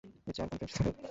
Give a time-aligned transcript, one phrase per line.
[0.27, 0.99] এর চেয়ে আর কোন প্রেম, সত্য হতে পারে?